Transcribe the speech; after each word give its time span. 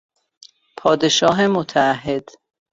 پادشاه 0.77 1.47
متعهد 1.47 2.29